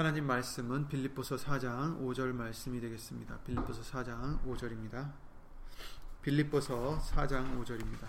[0.00, 3.38] 하나님 말씀은 빌립보서 4장 5절 말씀이 되겠습니다.
[3.40, 5.12] 빌립보서 4장 5절입니다.
[6.22, 8.06] 빌립보서 4장 5절입니다.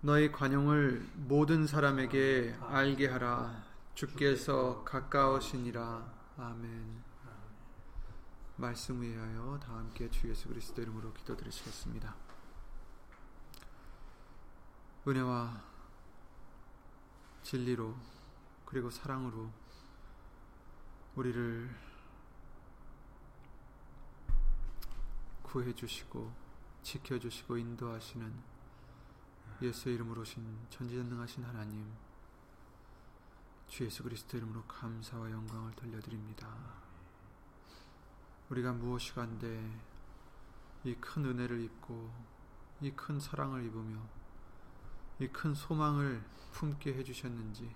[0.00, 3.64] 너희 관용을 모든 사람에게 알게 하라.
[3.96, 6.08] 주께서 가까우시니라.
[6.38, 7.02] 아멘.
[8.54, 12.23] 말씀 위하여 다 함께 주 예수 그리스도 이름으로 기도드리시겠습니다.
[15.06, 15.62] 은혜와
[17.42, 17.94] 진리로
[18.64, 19.50] 그리고 사랑으로
[21.14, 21.70] 우리를
[25.42, 26.32] 구해 주시고
[26.82, 28.54] 지켜 주시고 인도하시는
[29.62, 31.92] 예수 이름으로 오신 전지전능하신 하나님
[33.68, 36.48] 주 예수 그리스도 이름으로 감사와 영광을 돌려드립니다.
[38.50, 39.80] 우리가 무엇이간데
[40.84, 42.10] 이 큰 은혜를 입고
[42.80, 43.98] 이 큰 사랑을 입으며
[45.20, 47.74] 이 큰 소망을 품게 해주셨는지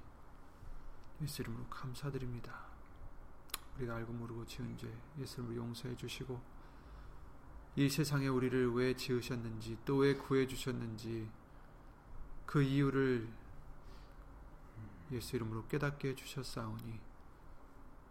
[1.23, 2.67] 예수 이름으로 감사드립니다.
[3.77, 6.41] 우리가 알고 모르고 지은 죄 예수 이름으로 용서해 주시고
[7.77, 11.31] 이 세상에 우리를 왜 지으셨는지 또 왜 구해 주셨는지
[12.47, 13.29] 그 이유를
[15.13, 17.01] 예수 이름으로 깨닫게 해주셨사오니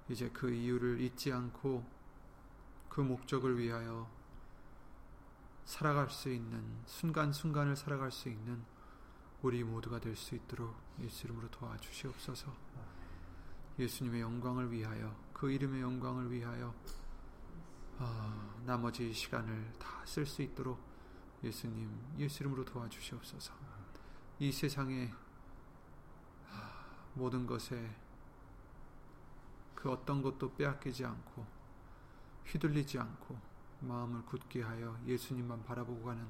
[0.09, 1.85] 이제 그 이유를 잊지 않고
[2.87, 4.09] 그 목적을 위하여
[5.65, 8.63] 살아갈 수 있는 순간순간을 살아갈 수 있는
[9.41, 12.51] 우리 모두가 될 수 있도록 예수 이름으로 도와주시옵소서.
[13.79, 16.73] 예수님의 영광을 위하여 그 이름의 영광을 위하여
[17.99, 20.79] 어, 나머지 시간을 다 쓸 수 있도록
[21.43, 23.53] 예수님 예수 이름으로 도와주시옵소서.
[24.39, 25.13] 이 세상의
[27.13, 27.95] 모든 것에
[29.75, 31.45] 그 어떤 것도 빼앗기지 않고
[32.45, 33.37] 휘둘리지 않고
[33.81, 36.25] 마음을 굳게 하여 예수님만 바라보고 가는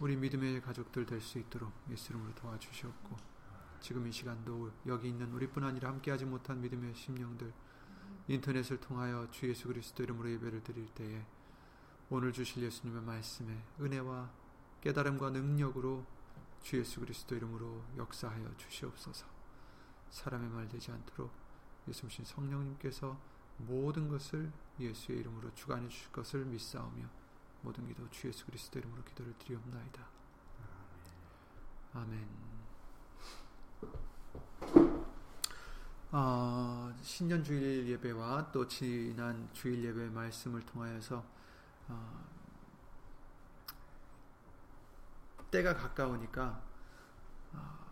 [0.00, 3.16] 우리 믿음의 가족들 될 수 있도록 예수 이름으로 도와주시옵고
[3.80, 7.52] 지금 이 시간도 여기 있는 우리뿐 아니라 함께하지 못한 믿음의 심령들
[8.26, 11.24] 인터넷을 통하여 주 예수 그리스도 이름으로 예배를 드릴 때에
[12.10, 14.30] 오늘 주실 예수님의 말씀에 은혜와
[14.80, 16.04] 깨달음과 능력으로
[16.62, 19.26] 주 예수 그리스도 이름으로 역사하여 주시옵소서.
[20.10, 21.30] 사람의 말 되지 않도록
[21.86, 23.18] 예수님 성령님께서
[23.58, 27.23] 모든 것을 예수의 이름으로 주관해 주실 것을 믿사오며
[27.64, 30.06] 모든 기도 주 예수 그리스도 이름으로 기도를 드리옵나이다.
[31.94, 32.28] 아멘.
[36.12, 41.24] 어, 신년 주일 예배와 또 지난 주일 예배 말씀을 통하여서
[41.88, 42.24] 어,
[45.50, 46.62] 때가 가까우니까
[47.54, 47.86] 어,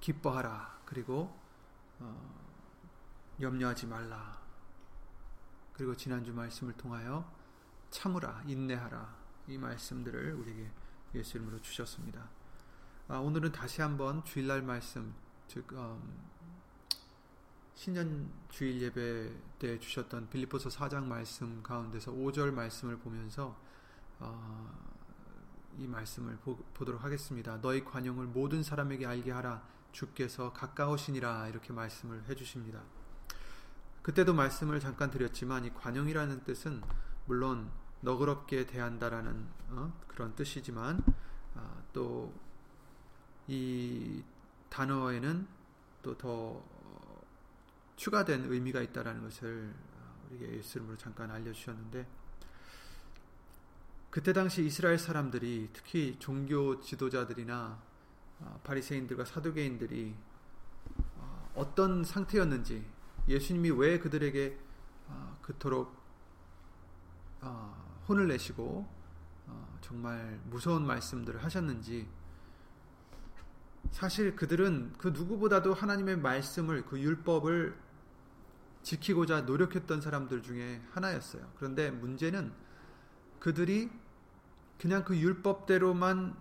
[0.00, 1.38] 기뻐하라 그리고
[2.00, 2.34] 어,
[3.40, 4.40] 염려하지 말라
[5.74, 7.43] 그리고 지난주 말씀을 통하여
[7.94, 9.14] 참으라 인내하라
[9.46, 10.68] 이 말씀들을 우리에게
[11.14, 12.28] 예수 이름으로 주셨습니다.
[13.06, 15.14] 아, 오늘은 다시 한번 주일날 말씀
[15.46, 16.18] 즉 음,
[17.76, 23.56] 신년 주일 예배 때 주셨던 빌립보서 4장 말씀 가운데서 5절 말씀을 보면서
[24.18, 24.68] 어,
[25.78, 27.60] 이 말씀을 보, 도록 하겠습니다.
[27.60, 29.62] 너희 관용을 모든 사람에게 알게 하라.
[29.92, 32.82] 주께서 가까우시니라 이렇게 말씀을 해주십니다.
[34.02, 36.82] 그때도 말씀을 잠깐 드렸지만 이 관용이라는 뜻은
[37.26, 37.70] 물론
[38.04, 41.02] 너그럽게 대한다라는 어, 그런 뜻이지만
[41.54, 42.32] 어, 또이
[44.70, 45.46] 단어에는
[46.02, 46.62] 또 더
[47.96, 49.72] 추가된 의미가 있다라는 것을
[50.30, 52.06] 우리에게 예수님으로 잠깐 알려주셨는데
[54.10, 57.82] 그때 당시 이스라엘 사람들이 특히 종교 지도자들이나
[58.40, 60.14] 어, 바리새인들과 사두개인들이
[61.16, 62.84] 어, 어떤 상태였는지
[63.28, 64.58] 예수님이 왜 그들에게
[65.08, 66.04] 어, 그토록
[68.08, 68.86] 혼을 내시고
[69.80, 72.08] 정말 무서운 말씀들을 하셨는지
[73.90, 77.76] 사실 그들은 그 누구보다도 하나님의 말씀을 그 율법을
[78.82, 81.50] 지키고자 노력했던 사람들 중에 하나였어요.
[81.56, 82.52] 그런데 문제는
[83.38, 83.90] 그들이
[84.80, 86.36] 그냥 그 율법대로만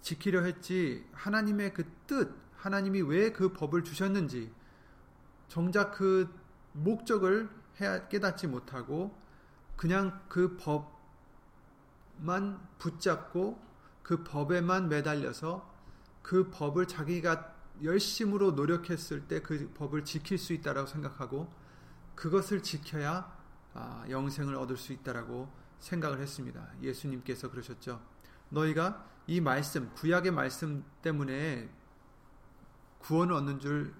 [0.00, 4.52] 지키려 했지 하나님의 그 뜻, 하나님이 왜 그 법을 주셨는지
[5.48, 6.28] 정작 그
[6.72, 7.48] 목적을
[8.08, 9.14] 깨닫지 못하고
[9.80, 10.58] 그냥 그
[12.18, 13.58] 법만 붙잡고
[14.02, 15.74] 그 법에만 매달려서
[16.20, 21.50] 그 법을 자기가 열심으로 노력했을 때 그 법을 지킬 수 있다라고 생각하고
[22.14, 23.34] 그것을 지켜야
[23.72, 26.68] 아, 영생을 얻을 수 있다라고 생각을 했습니다.
[26.82, 28.02] 예수님께서 그러셨죠.
[28.50, 31.70] 너희가 이 말씀, 구약의 말씀 때문에
[32.98, 33.94] 구원을 얻는 줄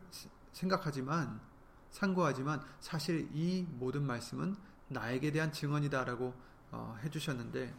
[0.52, 1.40] 생각하지만,
[1.88, 4.56] 상고하지만, 사실 이 모든 말씀은
[4.90, 6.34] 나에게 대한 증언이다라고
[6.72, 7.74] 어, 해주셨는데,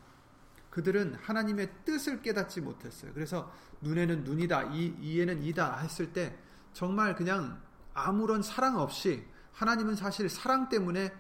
[0.72, 3.14] 그들은 하나님의 뜻을 깨닫지 못했어요.
[3.14, 6.38] 그래서 눈에는 눈이다, 이, 이에는 이다 했을 때
[6.74, 7.62] 정말 그냥
[7.94, 11.14] 아무런 사랑 없이 하나님은 사실 사랑 때문에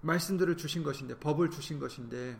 [0.00, 2.38] 말씀들을 주신 것인데 법을 주신 것인데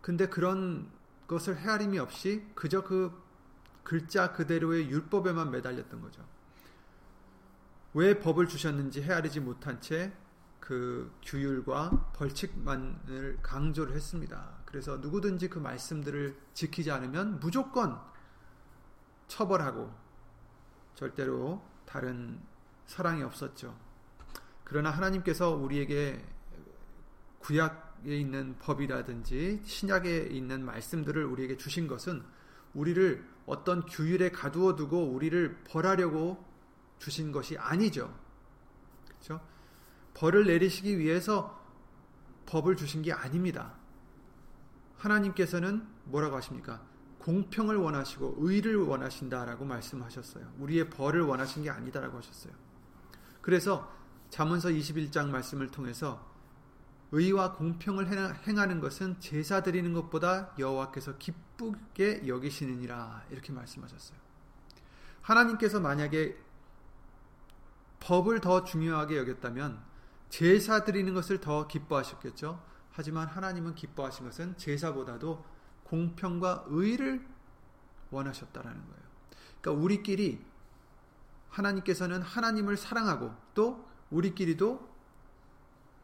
[0.00, 0.90] 근데 그런
[1.28, 3.12] 것을 헤아림이 없이 그저 그
[3.84, 6.26] 글자 그대로의 율법에만 매달렸던 거죠.
[7.94, 10.12] 왜 법을 주셨는지 헤아리지 못한 채
[10.64, 14.62] 그 규율과 벌칙만을 강조를 했습니다.
[14.64, 18.00] 그래서 누구든지 그 말씀들을 지키지 않으면 무조건
[19.28, 19.92] 처벌하고
[20.94, 22.40] 절대로 다른
[22.86, 23.78] 사랑이 없었죠.
[24.64, 26.24] 그러나 하나님께서 우리에게
[27.40, 32.24] 구약에 있는 법이라든지 신약에 있는 말씀들을 우리에게 주신 것은
[32.72, 36.42] 우리를 어떤 규율에 가두어 두고 우리를 벌하려고
[36.98, 38.18] 주신 것이 아니죠.
[39.06, 39.53] 그렇죠?
[40.14, 41.60] 벌을 내리시기 위해서
[42.46, 43.74] 법을 주신 게 아닙니다.
[44.96, 46.82] 하나님께서는 뭐라고 하십니까?
[47.18, 50.52] 공평을 원하시고 의를 원하신다라고 말씀하셨어요.
[50.58, 52.52] 우리의 벌을 원하신 게 아니다라고 하셨어요.
[53.40, 53.90] 그래서
[54.30, 56.32] 잠언서 21장 말씀을 통해서
[57.12, 58.08] 의와 공평을
[58.46, 64.18] 행하는 것은 제사 드리는 것보다 여호와께서 기쁘게 여기시느니라 이렇게 말씀하셨어요.
[65.22, 66.36] 하나님께서 만약에
[68.00, 69.80] 법을 더 중요하게 여겼다면
[70.34, 72.60] 제사 드리는 것을 더 기뻐하셨겠죠.
[72.90, 75.44] 하지만 하나님은 기뻐하신 것은 제사보다도
[75.84, 77.24] 공평과 의를
[78.10, 79.02] 원하셨다라는 거예요.
[79.60, 80.44] 그러니까 우리끼리
[81.50, 84.92] 하나님께서는 하나님을 사랑하고 또 우리끼리도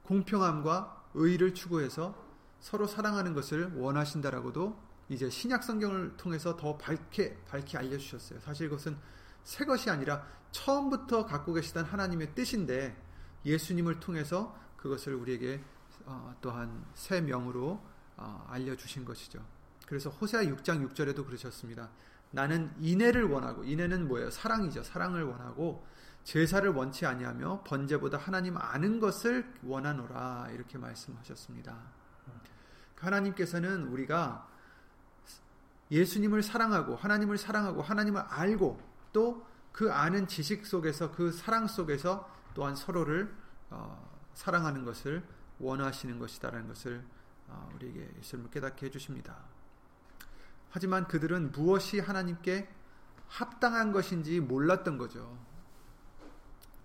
[0.04, 2.14] 공평함과 의를 추구해서
[2.60, 4.78] 서로 사랑하는 것을 원하신다라고도
[5.08, 8.38] 이제 신약 성경을 통해서 더 밝게 밝게 알려 주셨어요.
[8.38, 8.96] 사실 이것은
[9.42, 13.09] 새 것이 아니라 처음부터 갖고 계시던 하나님의 뜻인데
[13.44, 15.62] 예수님을 통해서 그것을 우리에게
[16.06, 17.82] 어, 또한 새 명으로
[18.16, 19.44] 어, 알려 주신 것이죠.
[19.86, 21.90] 그래서 호세아 6장 6절에도 그러셨습니다.
[22.30, 24.30] 나는 인애를 원하고 인애는 뭐예요?
[24.30, 24.82] 사랑이죠.
[24.82, 25.84] 사랑을 원하고
[26.22, 31.76] 제사를 원치 아니하며 번제보다 하나님 아는 것을 원하노라 이렇게 말씀하셨습니다.
[32.96, 34.46] 하나님께서는 우리가
[35.90, 38.80] 예수님을 사랑하고 하나님을 사랑하고 하나님을 알고
[39.12, 43.34] 또 그 아는 지식 속에서 그 사랑 속에서 또한 서로를
[43.70, 45.22] 어, 사랑하는 것을
[45.58, 47.04] 원하시는 것이다라는 것을
[47.48, 49.36] 어, 우리에게 예수님을 깨닫게 해주십니다.
[50.70, 52.68] 하지만 그들은 무엇이 하나님께
[53.28, 55.38] 합당한 것인지 몰랐던 거죠.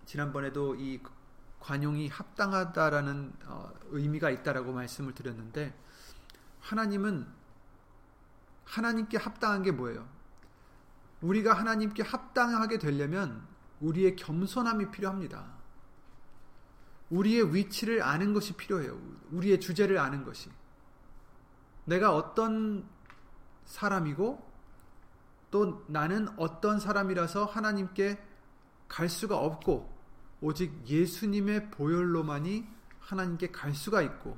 [0.06, 1.02] 지난번에도 이
[1.60, 5.76] 관용이 합당하다라는 어, 의미가 있다라고 말씀을 드렸는데
[6.60, 7.28] 하나님은
[8.66, 10.08] 하나님께 합당한 게 뭐예요?
[11.22, 13.48] 우리가 하나님께 합당하게 되려면
[13.80, 15.55] 우리의 겸손함이 필요합니다.
[17.10, 19.00] 우리의 위치를 아는 것이 필요해요.
[19.32, 20.50] 우리의 주제를 아는 것이.
[21.86, 22.88] 내가 어떤
[23.66, 24.44] 사람이고
[25.52, 28.22] 또 나는 어떤 사람이라서 하나님께
[28.88, 29.94] 갈 수가 없고
[30.42, 32.68] 오직 예수님의 보혈로만이
[33.00, 34.38] 하나님께 갈 수가 있고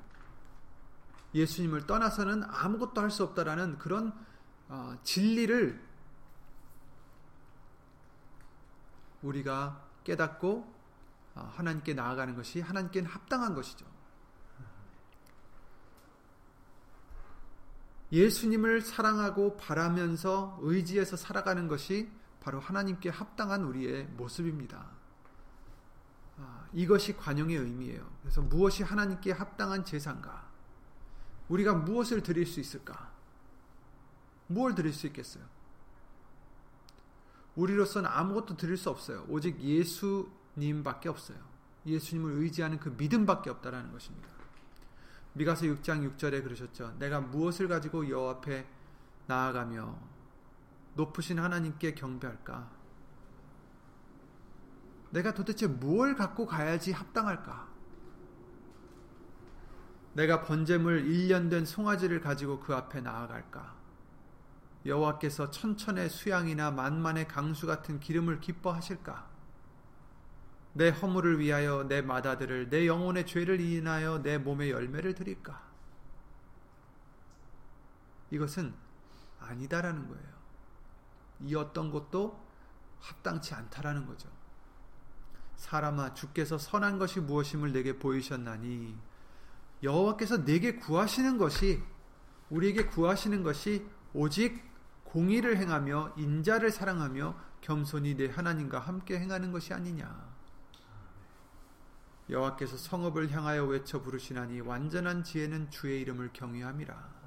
[1.34, 4.14] 예수님을 떠나서는 아무것도 할 수 없다라는 그런
[4.69, 5.81] 어, 진리를
[9.22, 10.76] 우리가 깨닫고 어,
[11.56, 13.86] 하나님께 나아가는 것이 하나님께는 합당한 것이죠.
[18.11, 22.09] 예수님을 사랑하고 바라면서 의지해서 살아가는 것이
[22.40, 24.90] 바로 하나님께 합당한 우리의 모습입니다.
[26.38, 28.09] 아, 이것이 관용의 의미예요.
[28.21, 30.47] 그래서 무엇이 하나님께 합당한 제사인가?
[31.50, 33.11] 우리가 무엇을 드릴 수 있을까?
[34.47, 35.44] 무엇을 드릴 수 있겠어요?
[37.56, 39.26] 우리로서는 아무것도 드릴 수 없어요.
[39.28, 41.37] 오직 예수 님밖에 없어요.
[41.85, 44.28] 예수님을 의지하는 그 믿음밖에 없다라는 것입니다.
[45.33, 46.95] 미가서 6장 6절에 그러셨죠.
[46.99, 48.68] 내가 무엇을 가지고 여호 앞에
[49.28, 49.97] 나아가며
[50.95, 52.69] 높으신 하나님께 경배할까?
[55.11, 57.68] 내가 도대체 무엇을 갖고 가야지 합당할까?
[60.14, 63.76] 내가 번제물 1년 된 송아지를 가지고 그 앞에 나아갈까?
[64.85, 69.36] 여호와께서 천천의 수양이나 만만의 강수 같은 기름을 기뻐하실까?
[70.78, 75.60] 내 허물을 위하여 내 마다들을 내 영혼의 죄를 인하여 내 몸의 열매를 드릴까?
[78.30, 78.76] 이것은
[79.40, 80.38] 아니다라는 거예요.
[81.42, 82.40] 이 어떤 것도
[83.00, 84.30] 합당치 않다라는 거죠.
[85.56, 88.96] 사람아 주께서 선한 것이 무엇임을 내게 보이셨나니
[89.81, 91.81] 여호와께서 내게 구하시는 것이
[92.52, 94.64] 우리에게 구하시는 것이 오직
[95.06, 100.36] 공의를 행하며 인자를 사랑하며 겸손히 내 하나님과 함께 행하는 것이 아니냐.
[102.30, 107.18] 여호와께서 성읍을 향하여 외쳐 부르시나니 완전한 지혜는 주의 이름을 경외함이라.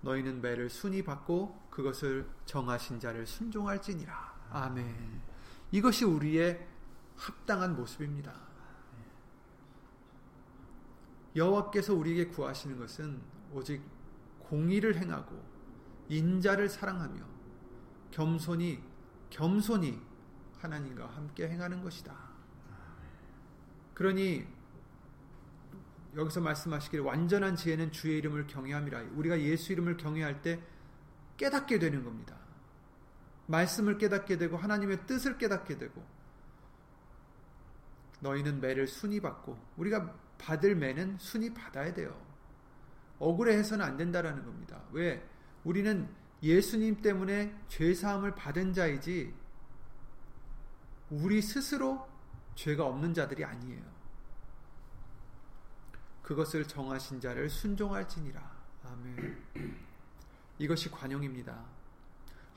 [0.00, 4.48] 너희는 매를 순히 받고 그것을 정하신 자를 순종할지니라.
[4.50, 5.20] 아멘.
[5.72, 6.66] 이것이 우리의
[7.16, 8.32] 합당한 모습입니다.
[11.36, 13.20] 여호와께서 우리에게 구하시는 것은
[13.52, 13.82] 오직
[14.40, 15.44] 공의를 행하고
[16.08, 17.22] 인자를 사랑하며
[18.10, 18.82] 겸손히
[19.28, 20.00] 겸손히
[20.58, 22.27] 하나님과 함께 행하는 것이다.
[23.98, 24.46] 그러니
[26.14, 29.02] 여기서 말씀하시기를 완전한 지혜는 주의 이름을 경외함이라.
[29.16, 30.62] 우리가 예수 이름을 경외할 때
[31.36, 32.36] 깨닫게 되는 겁니다.
[33.46, 36.06] 말씀을 깨닫게 되고 하나님의 뜻을 깨닫게 되고
[38.20, 42.16] 너희는 매를 순위 받고 우리가 받을 매는 순위 받아야 돼요.
[43.18, 44.80] 억울해해서는 안 된다라는 겁니다.
[44.92, 45.28] 왜?
[45.64, 46.08] 우리는
[46.40, 49.34] 예수님 때문에 죄 사함을 받은 자이지
[51.10, 52.06] 우리 스스로
[52.58, 53.80] 죄가 없는 자들이 아니에요.
[56.22, 58.50] 그것을 정하신 자를 순종할지니라.
[58.84, 59.44] 아멘.
[60.58, 61.56] 이것이 관용입니다.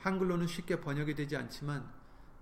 [0.00, 1.88] 한글로는 쉽게 번역이 되지 않지만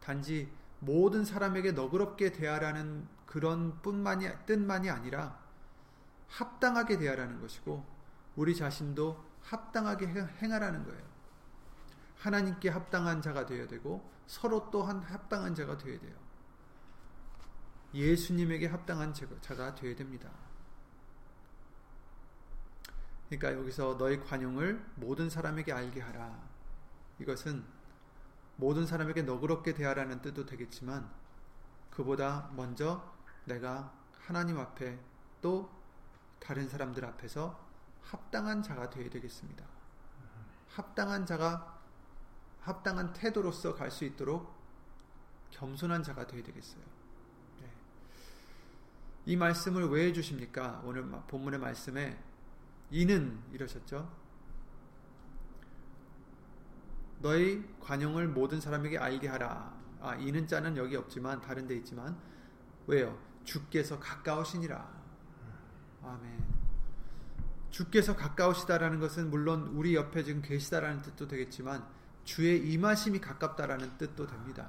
[0.00, 5.38] 단지 모든 사람에게 너그럽게 대하라는 그런 뿐만이 뜻만이 아니라
[6.28, 7.84] 합당하게 대하라는 것이고
[8.36, 11.02] 우리 자신도 합당하게 행하라는 거예요.
[12.16, 16.19] 하나님께 합당한 자가 되어야 되고 서로 또한 합당한 자가 되어야 돼요.
[17.94, 20.30] 예수님에게 합당한 자가 되어야 됩니다.
[23.28, 26.36] 그러니까 여기서 너의 관용을 모든 사람에게 알게 하라.
[27.18, 27.64] 이것은
[28.56, 31.10] 모든 사람에게 너그럽게 대하라는 뜻도 되겠지만
[31.90, 34.98] 그보다 먼저 내가 하나님 앞에
[35.40, 35.70] 또
[36.38, 37.58] 다른 사람들 앞에서
[38.02, 39.64] 합당한 자가 되어야 되겠습니다.
[40.68, 41.78] 합당한 자가
[42.60, 44.54] 합당한 태도로서 갈 수 있도록
[45.50, 46.99] 겸손한 자가 되어야 되겠어요.
[49.24, 49.32] 네.
[49.32, 50.82] 이 말씀을 왜 해주십니까?
[50.84, 52.18] 오늘 본문의 말씀에
[52.90, 54.10] 이는 이러셨죠.
[57.20, 59.78] 너희 관용을 모든 사람에게 알게 하라.
[60.00, 62.18] 아, 이는 자는 여기 없지만 다른 데 있지만
[62.86, 63.18] 왜요?
[63.44, 65.00] 주께서 가까우시니라.
[66.02, 66.60] 아멘.
[67.70, 71.86] 주께서 가까우시다라는 것은 물론 우리 옆에 지금 계시다라는 뜻도 되겠지만
[72.24, 74.68] 주의 임하심이 가깝다라는 뜻도 됩니다.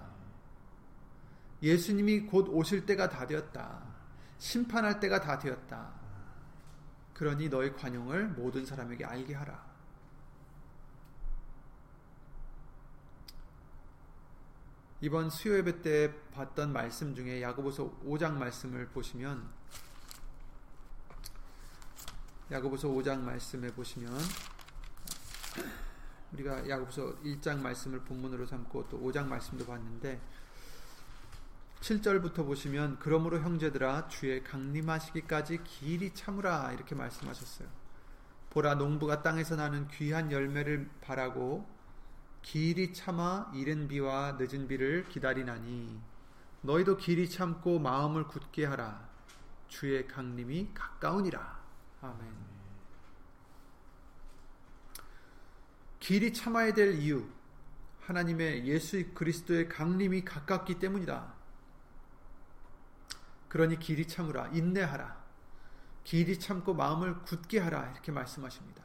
[1.63, 3.91] 예수님이 곧 오실 때가 다 되었다.
[4.42, 5.94] 심판할 때가 다 되었다.
[7.14, 9.64] 그러니 너의 관용을 모든 사람에게 알게 하라.
[15.00, 19.48] 이번 수요 예배 때 봤던 말씀 중에 야고보서 5장 말씀을 보시면
[22.52, 24.12] 야고보서 5장 말씀에 보시면
[26.34, 30.20] 우리가 야고보서 1장 말씀을 본문으로 삼고 또 5장 말씀도 봤는데
[31.82, 37.68] 7절부터 보시면 그러므로 형제들아 주의 강림하시기까지 길이 참으라 이렇게 말씀하셨어요.
[38.52, 41.68] 보라 농부가 땅에서 나는 귀한 열매를 바라고
[42.44, 46.00] 길이 참아 이른 비와 늦은 비를 기다리나니
[46.62, 49.10] 너희도 길이 참고 마음을 굳게 하라
[49.68, 51.60] 주의 강림이 가까우니라
[52.02, 52.52] 아멘.
[56.00, 57.28] 길이 참아야 될 이유,
[58.02, 61.41] 하나님의 예수 그리스도의 강림이 가깝기 때문이다.
[63.51, 65.22] 그러니 길이 참으라, 인내하라,
[66.05, 68.81] 길이 참고 마음을 굳게 하라, 이렇게 말씀하십니다.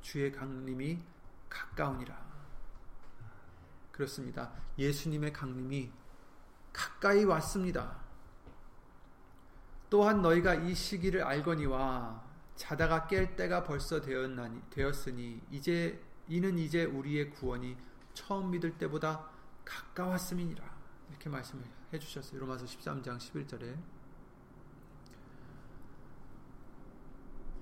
[0.00, 1.02] 주의 강림이
[1.48, 2.16] 가까우니라.
[3.90, 4.52] 그렇습니다.
[4.78, 5.90] 예수님의 강림이
[6.72, 7.96] 가까이 왔습니다.
[9.90, 12.22] 또한 너희가 이 시기를 알거니와
[12.54, 17.76] 자다가 깰 때가 벌써 되었나니, 되었으니 이제 이는 이제 우리의 구원이
[18.14, 19.28] 처음 믿을 때보다
[19.64, 20.64] 가까웠음이니라
[21.10, 21.64] 이렇게 말씀을
[21.96, 22.40] 해주셨어요.
[22.40, 23.76] 로마서 13장 11절에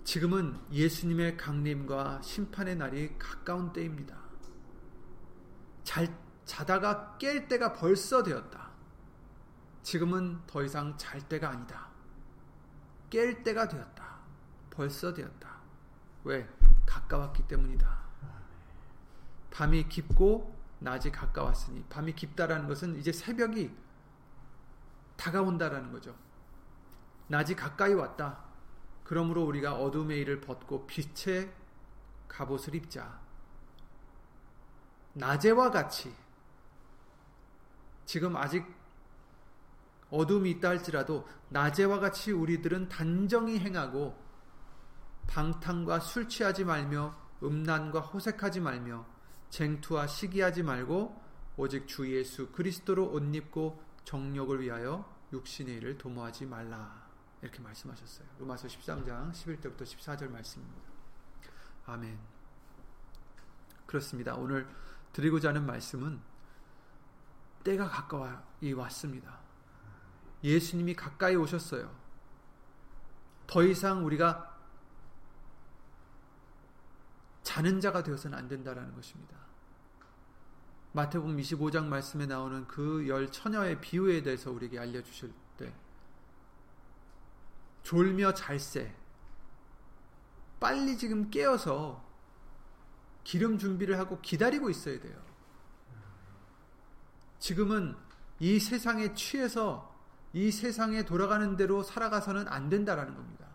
[0.04, 4.18] 지금은 예수님의 강림과 심판의 날이 가까운 때입니다.
[5.82, 6.14] 잘
[6.44, 8.70] 자다가 깰 때가 벌써 되었다.
[9.82, 11.88] 지금은 더 이상 잘 때가 아니다.
[13.10, 14.18] 깰 때가 되었다.
[14.70, 15.60] 벌써 되었다.
[16.24, 16.48] 왜?
[16.86, 18.04] 가까웠기 때문이다.
[19.50, 23.74] 밤이 깊고 낮이 가까웠으니 밤이 깊다라는 것은 이제 새벽이
[25.16, 26.14] 다가온다라는 거죠.
[27.28, 28.44] 낮이 가까이 왔다.
[29.04, 31.52] 그러므로 우리가 어둠의 일을 벗고 빛의
[32.28, 33.20] 갑옷을 입자.
[35.14, 36.12] 낮에와 같이
[38.04, 38.66] 지금 아직
[40.10, 44.16] 어둠이 있다 할지라도 낮에와 같이 우리들은 단정히 행하고
[45.26, 49.06] 방탕과 술 취하지 말며 음란과 호색하지 말며
[49.50, 51.22] 쟁투와 시기하지 말고
[51.56, 57.04] 오직 주 예수 그리스도로 옷 입고 정력을 위하여 육신의 일을 도모하지 말라.
[57.42, 58.26] 이렇게 말씀하셨어요.
[58.38, 60.88] 로마서 13장 11절부터 14절 말씀입니다.
[61.86, 62.18] 아멘.
[63.86, 64.34] 그렇습니다.
[64.34, 64.66] 오늘
[65.12, 66.20] 드리고자 하는 말씀은
[67.64, 69.40] 때가 가까이 왔습니다.
[70.42, 71.94] 예수님이 가까이 오셨어요.
[73.46, 74.54] 더 이상 우리가
[77.42, 79.36] 자는 자가 되어서는 안 된다라는 것입니다.
[80.94, 85.74] 마태복음 25장 말씀에 나오는 그 열 처녀의 비유에 대해서 우리에게 알려주실 때
[87.82, 88.94] 졸며 잘새
[90.60, 92.02] 빨리 지금 깨어서
[93.24, 95.20] 기름 준비를 하고 기다리고 있어야 돼요.
[97.40, 97.96] 지금은
[98.38, 99.92] 이 세상에 취해서
[100.32, 103.46] 이 세상에 돌아가는 대로 살아가서는 안 된다라는 겁니다.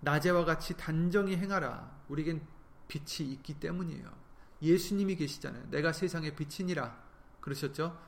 [0.00, 1.98] 낮에와 같이 단정히 행하라.
[2.08, 2.46] 우리겐
[2.88, 4.23] 빛이 있기 때문이에요.
[4.62, 5.70] 예수님이 계시잖아요.
[5.70, 7.02] 내가 세상의 빛이니라.
[7.40, 7.98] 그러셨죠?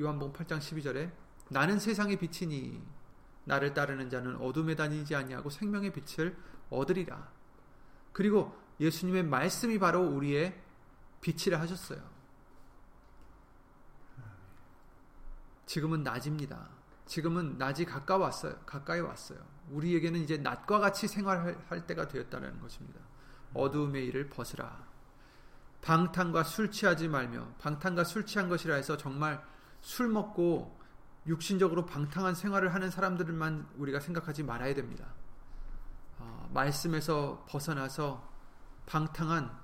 [0.00, 1.12] 요한복음 8장 12절에
[1.50, 2.82] 나는 세상의 빛이니
[3.44, 6.36] 나를 따르는 자는 어둠에 다니지 아니하고 생명의 빛을
[6.70, 7.30] 얻으리라.
[8.12, 10.60] 그리고 예수님의 말씀이 바로 우리의
[11.20, 12.00] 빛이라 하셨어요.
[15.66, 16.68] 지금은 낮입니다.
[17.06, 18.58] 지금은 낮이 가까웠어요.
[18.64, 19.38] 가까이 왔어요.
[19.70, 23.00] 우리에게는 이제 낮과 같이 생활할 때가 되었다는 것입니다.
[23.54, 24.87] 어두움의 일을 벗으라.
[25.82, 29.42] 방탕과 술 취하지 말며 방탕과 술 취한 것이라 해서 정말
[29.80, 30.78] 술 먹고
[31.26, 35.06] 육신적으로 방탕한 생활을 하는 사람들만 우리가 생각하지 말아야 됩니다.
[36.18, 38.26] 어, 말씀에서 벗어나서
[38.86, 39.56] 방탕한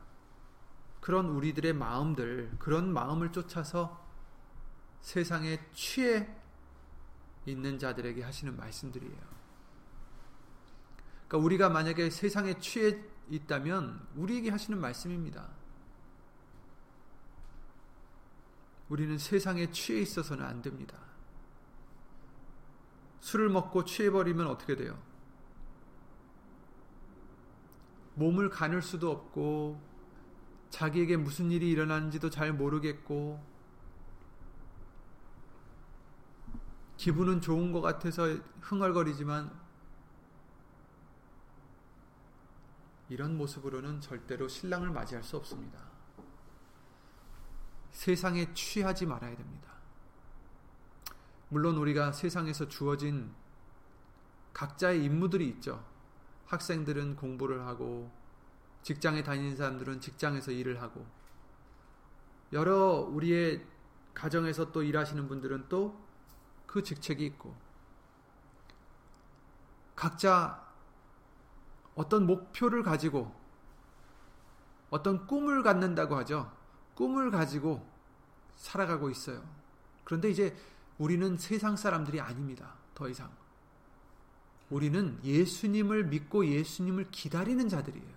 [1.01, 4.03] 그런 우리들의 마음들, 그런 마음을 쫓아서
[5.01, 6.29] 세상에 취해
[7.47, 9.35] 있는 자들에게 하시는 말씀들이에요.
[11.29, 15.49] 그러니까 우리가 만약에 세상에 취해 있다면 우리에게 하시는 말씀입니다.
[18.89, 20.99] 우리는 세상에 취해 있어서는 안 됩니다.
[23.21, 24.99] 술을 먹고 취해버리면 어떻게 돼요?
[28.15, 29.81] 몸을 가눌 수도 없고,
[30.71, 33.43] 자기에게 무슨 일이 일어나는지도 잘 모르겠고,
[36.97, 39.51] 기분은 좋은 것 같아서 흥얼거리지만,
[43.09, 45.94] 이런 모습으로는 절대로 신랑을 맞이할 수 없습니다.
[47.95, 49.73] 세상에 취하지 말아야 됩니다.
[51.49, 53.33] 물론 우리가 세상에서 주어진
[54.53, 55.83] 각자의 임무들이 있죠.
[56.47, 58.11] 학생들은 공부를 하고
[58.83, 61.07] 직장에 다니는 사람들은 직장에서 일을 하고
[62.53, 63.65] 여러 우리의
[64.13, 66.05] 가정에서 또 일하시는 분들은 또
[66.75, 67.55] 그 직책이 있고
[69.95, 70.61] 각자
[71.95, 73.33] 어떤 목표를 가지고
[74.91, 76.51] 어떤 꿈을 갖는다고 하죠.
[76.95, 77.87] 꿈을 가지고
[78.57, 79.43] 살아가고 있어요.
[80.05, 80.57] 그런데 이제
[80.99, 82.75] 우리는 세상 사람들이 아닙니다.
[82.95, 83.31] 더 이상.
[84.71, 88.15] 우리는 예수님을 믿고 예수님을 기다리는 자들이에요.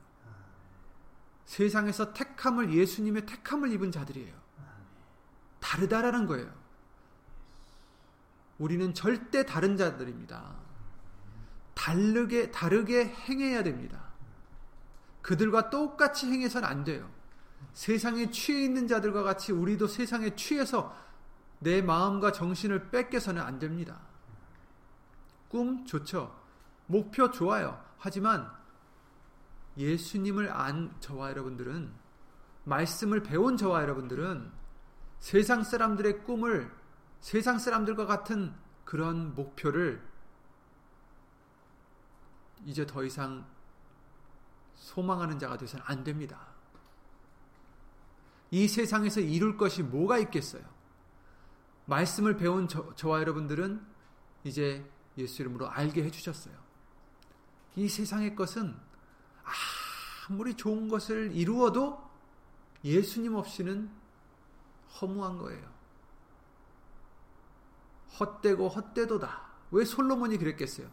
[1.45, 4.33] 세상에서 택함을 예수님의 택함을 입은 자들이에요.
[5.59, 6.51] 다르다라는 거예요.
[8.57, 10.55] 우리는 절대 다른 자들입니다.
[11.73, 14.01] 다르게 다르게 행해야 됩니다.
[15.21, 17.09] 그들과 똑같이 행해서는 안 돼요.
[17.73, 20.95] 세상에 취해 있는 자들과 같이 우리도 세상에 취해서
[21.59, 23.99] 내 마음과 정신을 뺏겨서는 안 됩니다.
[25.49, 26.35] 꿈 좋죠.
[26.87, 27.83] 목표 좋아요.
[27.97, 28.51] 하지만
[29.77, 31.91] 예수님을 안 저와 여러분들은
[32.63, 34.51] 말씀을 배운 저와 여러분들은
[35.19, 36.71] 세상 사람들의 꿈을
[37.21, 38.53] 세상 사람들과 같은
[38.85, 40.01] 그런 목표를
[42.65, 43.45] 이제 더 이상
[44.75, 46.56] 소망하는 자가 되서는 안 됩니다.
[48.51, 50.63] 이 세상에서 이룰 것이 뭐가 있겠어요?
[51.85, 53.81] 말씀을 배운 저, 저와 여러분들은
[54.43, 54.85] 이제
[55.17, 56.53] 예수 이름으로 알게 해주셨어요.
[57.75, 58.75] 이 세상의 것은
[60.29, 62.01] 아무리 좋은 것을 이루어도
[62.83, 63.89] 예수님 없이는
[64.99, 65.77] 허무한 거예요.
[68.19, 69.47] 헛되고 헛되도다.
[69.71, 70.89] 왜 솔로몬이 그랬겠어요?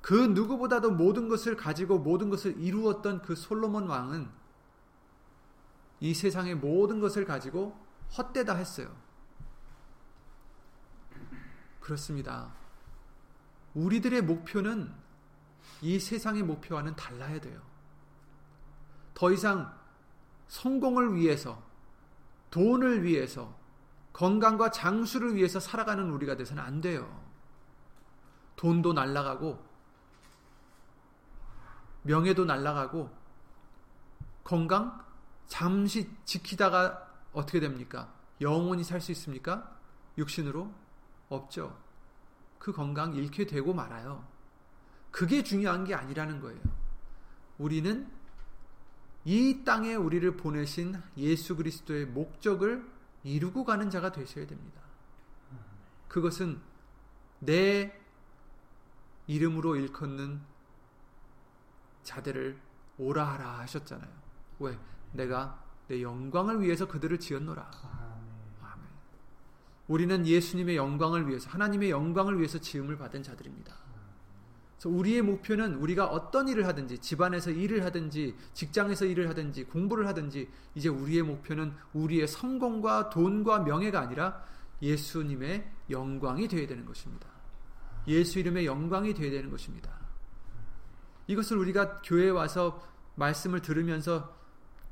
[0.00, 4.28] 그 누구보다도 모든 것을 가지고 모든 것을 이루었던 그 솔로몬 왕은
[6.02, 7.78] 이 세상의 모든 것을 가지고
[8.18, 8.92] 헛되다 했어요.
[11.78, 12.52] 그렇습니다.
[13.74, 14.92] 우리들의 목표는
[15.80, 17.62] 이 세상의 목표와는 달라야 돼요.
[19.14, 19.72] 더 이상
[20.48, 21.62] 성공을 위해서,
[22.50, 23.54] 돈을 위해서,
[24.12, 27.24] 건강과 장수를 위해서 살아가는 우리가 돼서는 안 돼요.
[28.56, 29.64] 돈도 날라가고,
[32.02, 33.08] 명예도 날라가고,
[34.42, 35.11] 건강
[35.52, 38.10] 잠시 지키다가 어떻게 됩니까?
[38.40, 39.78] 영원히 살 수 있습니까?
[40.16, 40.72] 육신으로?
[41.28, 41.78] 없죠.
[42.58, 44.26] 그 건강 잃게 되고 말아요.
[45.10, 46.58] 그게 중요한 게 아니라는 거예요.
[47.58, 48.10] 우리는
[49.26, 52.90] 이 땅에 우리를 보내신 예수 그리스도의 목적을
[53.22, 54.80] 이루고 가는 자가 되셔야 됩니다.
[56.08, 56.62] 그것은
[57.40, 57.94] 내
[59.26, 60.40] 이름으로 일컫는
[62.04, 62.58] 자들을
[62.96, 64.10] 오라 하라 하셨잖아요.
[64.60, 64.78] 왜?
[65.12, 67.70] 내가 내 영광을 위해서 그들을 지었노라.
[68.62, 68.86] 아멘.
[69.88, 73.74] 우리는 예수님의 영광을 위해서 하나님의 영광을 위해서 지음을 받은 자들입니다.
[74.78, 80.48] 그래서 우리의 목표는 우리가 어떤 일을 하든지 집안에서 일을 하든지 직장에서 일을 하든지 공부를 하든지
[80.74, 84.42] 이제 우리의 목표는 우리의 성공과 돈과 명예가 아니라
[84.80, 87.28] 예수님의 영광이 되어야 되는 것입니다.
[88.08, 89.90] 예수 이름의 영광이 되어야 되는 것입니다.
[91.28, 92.82] 이것을 우리가 교회에 와서
[93.14, 94.36] 말씀을 들으면서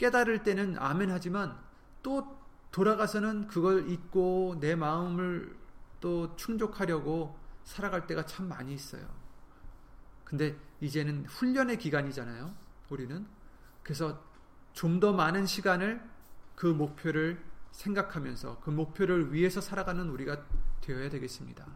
[0.01, 1.61] 깨달을 때는 아멘 하지만
[2.03, 2.41] 또
[2.73, 5.55] 돌아가서는 그걸 잊고 내 마음을
[6.01, 9.07] 또 충족하려고 살아갈 때가 참 많이 있어요.
[10.25, 12.55] 근데 이제는 훈련의 기간이잖아요.
[12.89, 13.27] 우리는.
[13.83, 14.25] 그래서
[14.73, 16.03] 좀 더 많은 시간을
[16.55, 20.47] 그 목표를 생각하면서 그 목표를 위해서 살아가는 우리가
[20.81, 21.67] 되어야 되겠습니다.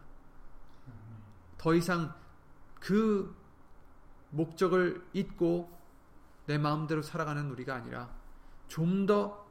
[1.59, 2.15] 더 이상
[2.79, 3.35] 그
[4.31, 5.69] 목적을 잊고
[6.45, 8.09] 내 마음대로 살아가는 우리가 아니라
[8.67, 9.45] 좀 더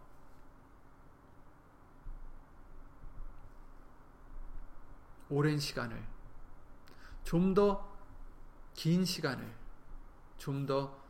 [5.29, 6.03] 오랜 시간을
[7.25, 7.95] 좀 더
[8.75, 9.55] 긴 시간을
[10.39, 11.03] 좀 더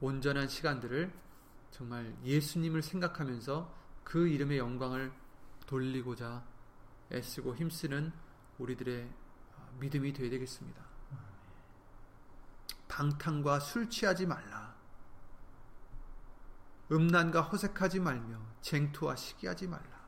[0.00, 1.12] 온전한 시간들을
[1.70, 5.12] 정말 예수님을 생각하면서 그 이름의 영광을
[5.66, 6.42] 돌리고자
[7.12, 8.12] 애쓰고 힘쓰는
[8.58, 9.08] 우리들의
[9.78, 10.82] 믿음이 되어야 되겠습니다.
[12.88, 14.59] 방탕과 술 취하지 말라.
[16.90, 20.00] 음란과 허색하지 말며 쟁투와 시기하지 말라.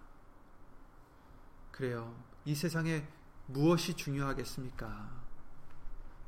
[1.71, 2.15] 그래요.
[2.45, 3.09] 이 세상에
[3.47, 5.23] 무엇이 중요하겠습니까?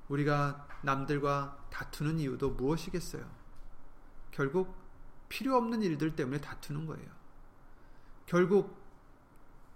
[0.08, 3.28] 우리가 남들과 다투는 이유도 무엇이겠어요?
[4.30, 4.74] 결국
[5.28, 7.10] 필요 없는 일들 때문에 다투는 거예요.
[8.26, 8.76] 결국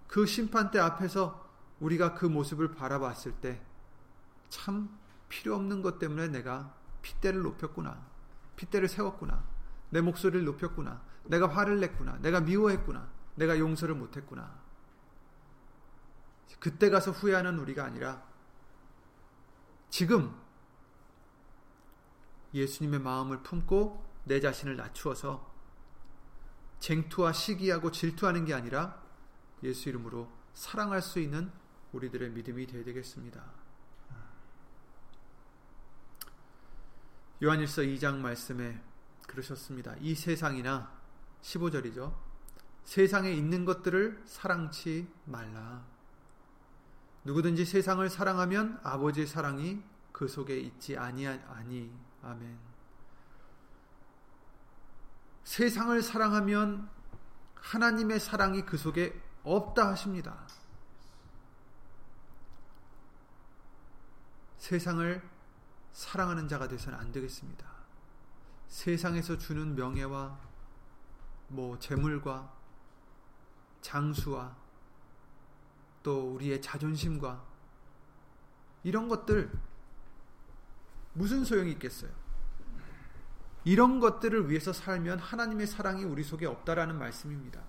[0.07, 1.47] 그 심판대 앞에서
[1.79, 3.69] 우리가 그 모습을 바라봤을 때
[4.49, 8.03] 참 필요 없는 것 때문에 내가 핏대를 높였구나.
[8.55, 9.43] 핏대를 세웠구나.
[9.89, 11.01] 내 목소리를 높였구나.
[11.25, 12.17] 내가 화를 냈구나.
[12.21, 13.09] 내가 미워했구나.
[13.35, 14.59] 내가 용서를 못했구나.
[16.59, 18.23] 그때 가서 후회하는 우리가 아니라
[19.89, 20.35] 지금
[22.53, 25.49] 예수님의 마음을 품고 내 자신을 낮추어서
[26.79, 29.01] 쟁투와 시기하고 질투하는 게 아니라
[29.63, 31.51] 예수 이름으로 사랑할 수 있는
[31.91, 33.43] 우리들의 믿음이 되어야 되겠습니다.
[37.41, 38.81] 요한일서 2장 말씀에
[39.29, 39.95] 그러셨습니다.
[39.99, 40.91] 이 세상이나
[41.41, 42.13] 15절이죠.
[42.83, 45.85] 세상에 있는 것들을 사랑치 말라.
[47.23, 52.57] 누구든지 세상을 사랑하면 아버지의 사랑이 그 속에 있지 아니하니 아멘.
[55.43, 56.89] 세상을 사랑하면
[57.55, 60.47] 하나님의 사랑이 그 속에 없다 하십니다.
[64.57, 65.21] 세상을
[65.93, 67.68] 사랑하는 자가 되서는 안 되겠습니다.
[68.69, 70.39] 세상에서 주는 명예와
[71.49, 72.53] 뭐 재물과
[73.81, 74.55] 장수와
[76.03, 77.43] 또 우리의 자존심과
[78.83, 79.51] 이런 것들
[81.13, 82.11] 무슨 소용이 있겠어요?
[83.65, 87.61] 이런 것들을 위해서 살면 하나님의 사랑이 우리 속에 없다라는 말씀입니다.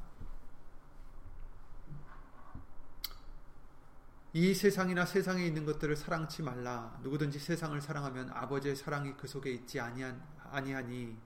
[4.33, 6.97] 이 세상이나 세상에 있는 것들을 사랑치 말라.
[7.03, 10.05] 누구든지 세상을 사랑하면 아버지의 사랑이 그 속에 있지 아니
[10.51, 11.17] 하니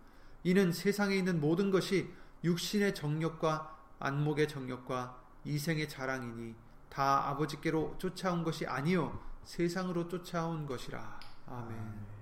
[0.42, 6.54] 이는 세상에 있는 모든 것이 육신의 정욕과 안목의 정욕과 이생의 자랑이니
[6.88, 11.20] 다 아버지께로 쫓아온 것이 아니요 세상으로 쫓아온 것이라.
[11.46, 12.14] 아멘.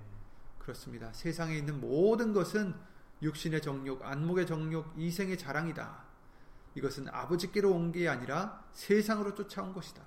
[0.58, 1.12] 그렇습니다.
[1.12, 2.74] 세상에 있는 모든 것은
[3.20, 6.04] 육신의 정욕, 안목의 정욕, 이생의 자랑이다.
[6.74, 10.02] 이것은 아버지께로 온 게 아니라 세상으로 쫓아온 것이다.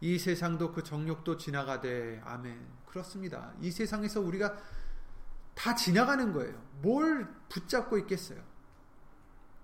[0.00, 2.66] 이 세상도 그 정욕도 지나가되 아멘.
[2.86, 3.52] 그렇습니다.
[3.60, 4.56] 이 세상에서 우리가
[5.54, 6.60] 다 지나가는 거예요.
[6.82, 8.42] 뭘 붙잡고 있겠어요?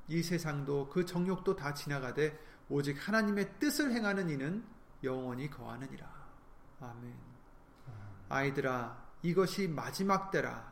[0.08, 4.64] 이 세상도 그 정욕도 다 지나가되 오직 하나님의 뜻을 행하는 이는
[5.02, 6.06] 영원히 거하느니라.
[6.80, 7.14] 아멘.
[8.28, 10.70] 아이들아 이것이 마지막 때라.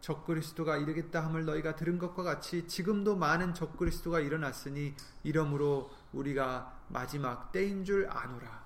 [0.00, 7.84] 적그리스도가 이르겠다 함을 너희가 들은 것과 같이 지금도 많은 적그리스도가 일어났으니 이러므로 우리가 마지막 때인
[7.84, 8.64] 줄 아노라.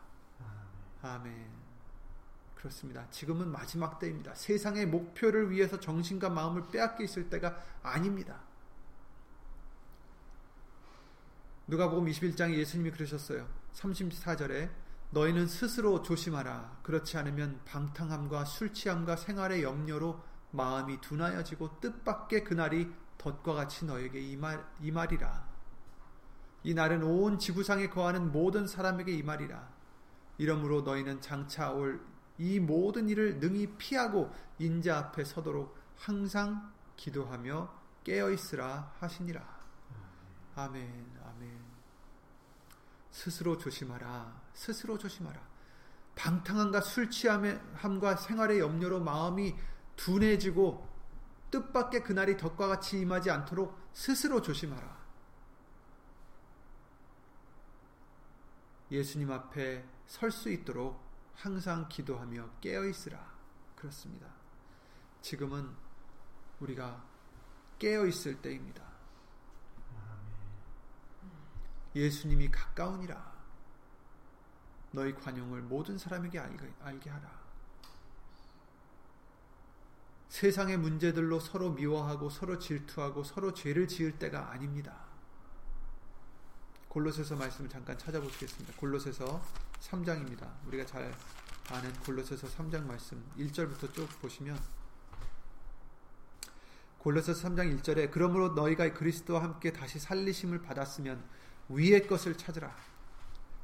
[1.02, 1.65] 아멘.
[2.66, 3.08] 그렇습니다.
[3.10, 4.34] 지금은 마지막 때입니다.
[4.34, 8.40] 세상의 목표를 위해서 정신과 마음을 빼앗겨 있을 때가 아닙니다.
[11.68, 13.48] 누가복음 21장에 예수님이 그러셨어요.
[13.74, 14.70] 34절에
[15.10, 16.80] 너희는 스스로 조심하라.
[16.82, 24.64] 그렇지 않으면 방탕함과 술 취함과 생활의 염려로 마음이 둔하여지고 뜻밖의 그날이 덫과 같이 너에게 임할,
[24.80, 25.48] 임하리라.
[26.64, 29.68] 이 날은 온 지구상에 거하는 모든 사람에게 임하리라.
[30.38, 37.72] 이러므로 너희는 장차 올 이 모든 일을 능히 피하고 인자 앞에 서도록 항상 기도하며
[38.04, 39.56] 깨어 있으라 하시니라.
[40.54, 41.60] 아멘, 아멘.
[43.10, 44.42] 스스로 조심하라.
[44.52, 45.40] 스스로 조심하라.
[46.14, 49.54] 방탕함과 술 취함과 생활의 염려로 마음이
[49.96, 50.86] 둔해지고
[51.50, 54.96] 뜻밖의 그날이 덕과 같이 임하지 않도록 스스로 조심하라.
[58.90, 61.05] 예수님 앞에 설 수 있도록
[61.36, 63.34] 항상 기도하며 깨어 있으라.
[63.76, 64.26] 그렇습니다.
[65.20, 65.70] 지금은
[66.60, 67.04] 우리가
[67.78, 68.82] 깨어 있을 때입니다.
[71.94, 73.36] 예수님이 가까우니라.
[74.92, 77.46] 너희 관용을 모든 사람에게 알게, 알게 하라.
[80.28, 85.05] 세상의 문제들로 서로 미워하고 서로 질투하고 서로 죄를 지을 때가 아닙니다.
[86.96, 88.72] 골로새서 말씀을 잠깐 찾아보시겠습니다.
[88.78, 89.42] 골로새서
[89.82, 90.48] 3장입니다.
[90.66, 91.14] 우리가 잘
[91.70, 94.58] 아는 골로새서 3장 말씀 1절부터 쭉 보시면
[96.96, 101.22] 골로새서 3장 1절에 그러므로 너희가 그리스도와 함께 다시 살리심을 받았으면
[101.68, 102.74] 위의 것을 찾으라.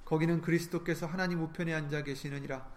[0.04, 2.70] 거기는 그리스도께서 하나님 우편에 앉아 계시느니라.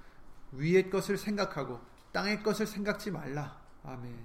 [0.54, 1.82] 위의 것을 생각하고
[2.14, 3.62] 땅의 것을 생각지 말라.
[3.84, 4.18] 아멘.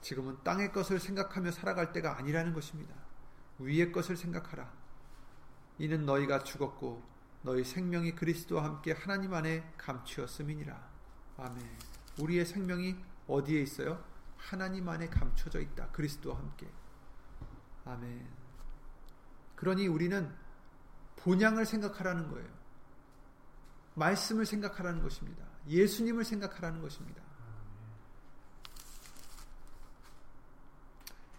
[0.00, 2.94] 지금은 땅의 것을 생각하며 살아갈 때가 아니라는 것입니다.
[3.58, 4.79] 위의 것을 생각하라.
[5.80, 7.02] 이는 너희가 죽었고
[7.40, 10.90] 너희 생명이 그리스도와 함께 하나님 안에 감추었음이니라.
[11.38, 11.78] 아멘.
[12.18, 14.04] 우리의 생명이 어디에 있어요?
[14.36, 15.88] 하나님 안에 감춰져 있다.
[15.88, 16.70] 그리스도와 함께.
[17.86, 18.28] 아멘.
[19.56, 20.30] 그러니 우리는
[21.16, 22.48] 본향을 생각하라는 거예요.
[23.94, 25.46] 말씀을 생각하라는 것입니다.
[25.66, 27.22] 예수님을 생각하라는 것입니다.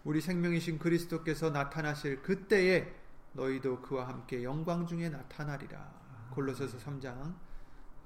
[0.03, 3.00] 우리 생명이신 그리스도께서 나타나실 그때에
[3.33, 6.01] 너희도 그와 함께 영광 중에 나타나리라.
[6.31, 7.33] 골로새서 3장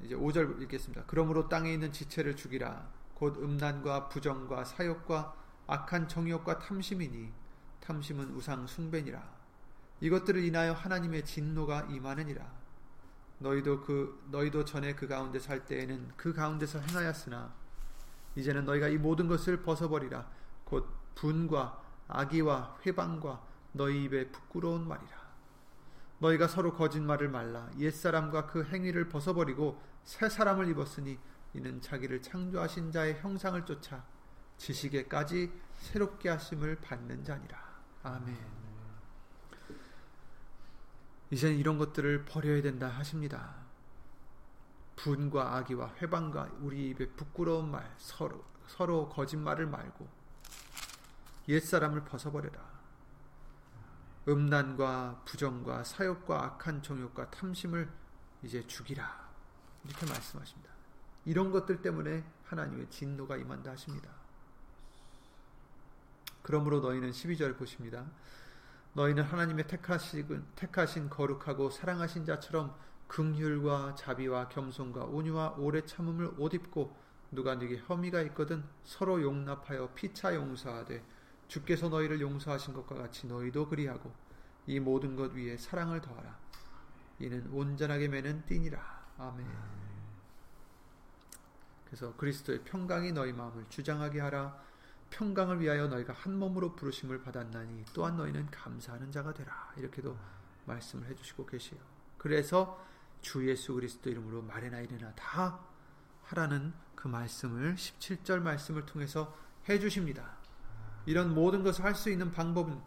[0.02, 1.04] 이제 5절 읽겠습니다.
[1.08, 2.88] 그러므로 땅에 있는 지체를 죽이라.
[3.14, 5.36] 곧 음란과 부정과 사욕과
[5.68, 7.32] 악한 정욕과 탐심이니
[7.80, 9.36] 탐심은 우상 숭배니라.
[10.02, 12.46] 이것들을 인하여 하나님의 진노가 임하느니라.
[13.40, 17.54] 너희도 그 너희도 전에 그 가운데 살 때에는 그 가운데서 행하였으나
[18.36, 20.28] 이제는 너희가 이 모든 것을 벗어버리라.
[20.66, 23.42] 곧 분과 악의와 회방과
[23.76, 25.26] 너희 입에 부끄러운 말이라.
[26.20, 27.70] 너희가 서로 거짓말을 말라.
[27.78, 31.20] 옛사람과 그 행위를 벗어버리고 새 사람을 입었으니
[31.54, 34.06] 이는 자기를 창조하신 자의 형상을 쫓아
[34.58, 37.58] 지식에까지 새롭게 하심을 받는 자니라.
[38.04, 38.38] 아멘.
[41.32, 43.56] 이제는 이런 것들을 버려야 된다 하십니다.
[44.96, 50.08] 분과 악의와 회방과 우리 입에 부끄러운 말, 서로, 서로 거짓말을 말고
[51.50, 52.75] 옛사람을 벗어버려라.
[54.28, 57.90] 음란과 부정과 사욕과 악한 정욕과 탐심을
[58.44, 59.26] 이제 죽이라.
[59.84, 60.72] 이렇게 말씀하십니다.
[61.26, 64.10] 이런 것들 때문에 하나님의 진노가 임한다 하십니다.
[66.42, 68.06] 그러므로 너희는 12절 보십니다.
[68.94, 72.76] 너희는 하나님의 택하신, 택하신 거룩하고 사랑하신 자처럼
[73.08, 76.96] 긍휼과 자비와 겸손과 온유와 오래 참음을 옷 입고
[77.32, 81.04] 누가 네게 혐의가 있거든 서로 용납하여 피차 용서하되
[81.48, 84.14] 주께서 너희를 용서하신 것과 같이 너희도 그리하고
[84.68, 86.38] 이 모든 것 위에 사랑을 더하라.
[87.20, 89.06] 이는 온전하게 매는 띠니라.
[89.18, 89.48] 아멘.
[91.86, 94.60] 그래서 그리스도의 평강이 너희 마음을 주장하게 하라.
[95.12, 99.74] 평강을 위하여 너희가 한 몸으로 부르심을 받았나니 또한 너희는 감사하는 자가 되라.
[99.78, 100.18] 이렇게도
[100.66, 101.80] 말씀을 해주시고 계시요.
[102.18, 102.84] 그래서
[103.22, 105.60] 주 예수 그리스도 이름으로 말해나 이래나 다
[106.24, 109.38] 하라는 그 말씀을 17절 말씀을 통해서
[109.70, 110.38] 해주십니다.
[111.06, 112.80] 이런 모든 것을 할 수 있는 방법은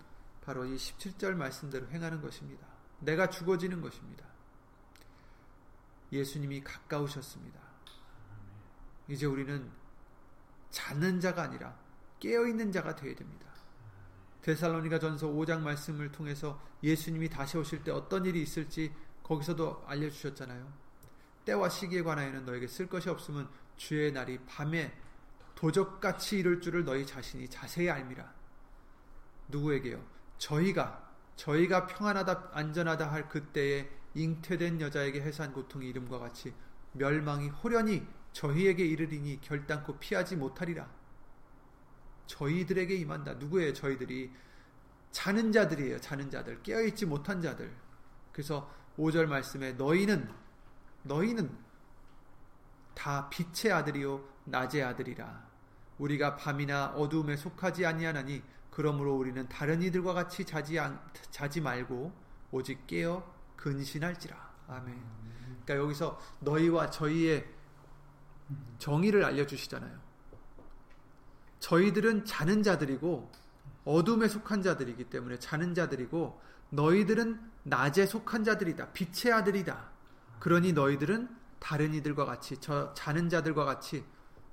[0.45, 2.67] 바로 이 17절 말씀대로 행하는 것입니다.
[3.01, 4.25] 내가 죽어지는 것입니다.
[6.11, 7.61] 예수님이 가까우셨습니다.
[9.09, 9.71] 이제 우리는
[10.71, 11.79] 자는 자가 아니라
[12.21, 13.47] 깨어있는 자가 되어야 됩니다.
[14.43, 20.73] 데살로니가 전서 5장 말씀을 통해서 예수님이 다시 오실 때 어떤 일이 있을지 거기서도 알려주셨잖아요.
[21.45, 24.97] 때와 시기에 관하여는 너에게 쓸 것이 없으면 주의 날이 밤에
[25.59, 28.33] 도적같이 이룰 줄을 너희 자신이 자세히 알미라.
[29.49, 30.01] 누구에게요?
[30.37, 36.55] 저희가 저희가 평안하다 안전하다 할 그때에 잉태된 여자에게 해산 고통의 이름과 같이
[36.93, 40.89] 멸망이 호련히 저희에게 이르리니 결단코 피하지 못하리라.
[42.27, 43.35] 저희들에게 임한다.
[43.35, 43.73] 누구예요?
[43.73, 44.31] 저희들이
[45.11, 46.01] 자는 자들이에요.
[46.01, 46.63] 자는 자들.
[46.63, 47.75] 깨어있지 못한 자들.
[48.31, 50.31] 그래서 5절 말씀에 너희는
[51.03, 51.51] 너희는
[52.95, 55.48] 다 빛의 아들이요 낮의 아들이라
[55.99, 62.13] 우리가 밤이나 어두움에 속하지 아니하나니 그러므로 우리는 다른 이들과 같이 자지, 안, 자지 말고
[62.51, 63.25] 오직 깨어
[63.57, 64.37] 근신할지라
[64.69, 65.03] 아멘.
[65.65, 67.47] 그러니까 여기서 너희와 저희의
[68.79, 69.99] 정의를 알려 주시잖아요.
[71.61, 73.31] 저희들은 자는 자들이고
[73.85, 78.93] 어둠에 속한 자들이기 때문에 자는 자들이고 너희들은 낮에 속한 자들이다.
[78.93, 79.91] 빛의 아들이다.
[80.39, 84.05] 그러니 너희들은 다른 이들과 같이 저 자는 자들과 같이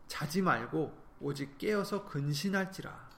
[0.08, 3.10] 자지 말고 오직 깨어서 근신할지라.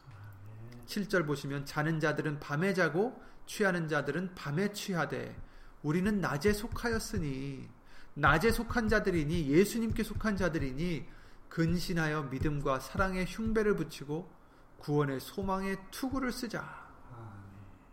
[0.86, 5.38] 7절 보시면 자는 자들은 밤에 자고 취하는 자들은 밤에 취하되
[5.84, 7.70] 우리는 낮에 속하였으니
[8.14, 11.06] 낮에 속한 자들이니 예수님께 속한 자들이니
[11.50, 14.32] 근신하여 믿음과 사랑의 흉배를 붙이고
[14.78, 16.88] 구원의 소망의 투구를 쓰자.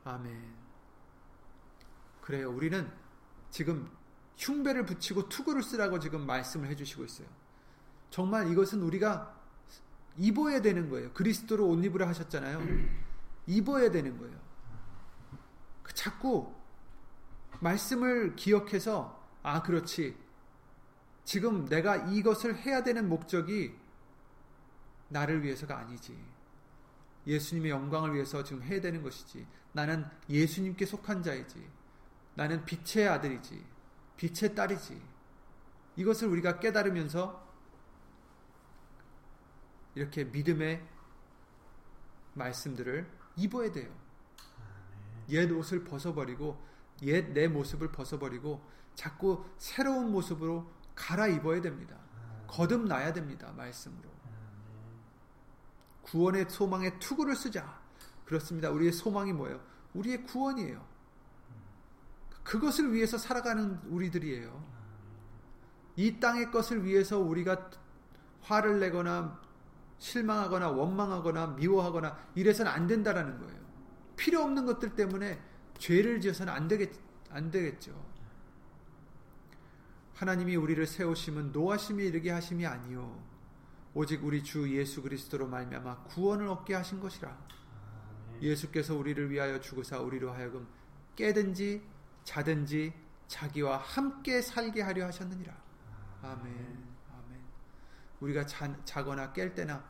[0.05, 0.55] 아멘.
[2.21, 2.53] 그래요.
[2.53, 2.89] 우리는
[3.51, 3.91] 지금
[4.37, 7.27] 흉배를 붙이고 투구를 쓰라고 지금 말씀을 해주시고 있어요.
[8.11, 9.44] 정말 이것은 우리가
[10.17, 11.13] 입어야 되는 거예요.
[11.13, 12.63] 그리스도로 옷 입으라 하셨잖아요.
[13.47, 14.39] 입어야 되는 거예요.
[15.83, 16.55] 그 자꾸
[17.61, 20.17] 말씀을 기억해서 아 그렇지.
[21.25, 23.75] 지금 내가 이것을 해야 되는 목적이
[25.09, 26.17] 나를 위해서가 아니지.
[27.27, 29.47] 예수님의 영광을 위해서 지금 해야 되는 것이지.
[29.73, 31.67] 나는 예수님께 속한 자이지.
[32.35, 33.65] 나는 빛의 아들이지.
[34.17, 35.01] 빛의 딸이지.
[35.97, 37.45] 이것을 우리가 깨달으면서
[39.95, 40.87] 이렇게 믿음의
[42.35, 43.93] 말씀들을 입어야 돼요.
[45.29, 46.59] 옛 옷을 벗어버리고
[47.03, 48.63] 옛 내 모습을 벗어버리고
[48.95, 51.97] 자꾸 새로운 모습으로 갈아입어야 됩니다.
[52.47, 53.53] 거듭나야 됩니다.
[53.57, 54.09] 말씀으로.
[56.03, 57.81] 구원의 소망의 투구를 쓰자.
[58.25, 58.71] 그렇습니다.
[58.71, 59.61] 우리의 소망이 뭐예요?
[59.95, 60.87] 우리의 구원이에요.
[62.45, 64.65] 그것을 위해서 살아가는 우리들이에요.
[65.97, 67.71] 이 땅의 것을 위해서 우리가
[68.43, 69.41] 화를 내거나
[69.99, 73.65] 실망하거나 원망하거나 미워하거나 이래서는 안 된다라는 거예요.
[74.17, 75.41] 필요 없는 것들 때문에
[75.79, 76.93] 죄를 지어서는 안 되겠
[77.31, 77.93] 안 되겠죠.
[80.15, 83.21] 하나님이 우리를 세우심은 노하심이 이르게 하심이 아니요
[83.93, 87.37] 오직 우리 주 예수 그리스도로 말미암아 구원을 얻게 하신 것이라.
[88.41, 90.67] 예수께서 우리를 위하여 죽으사 우리로 하여금
[91.17, 91.83] 깨든지
[92.25, 92.93] 자든지
[93.27, 95.55] 자기와 함께 살게 하려 하셨느니라.
[96.23, 96.94] 아멘.
[98.25, 99.85] 우리가 자, 자거나 깰 때나